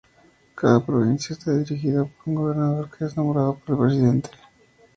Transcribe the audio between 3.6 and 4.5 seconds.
el presidente.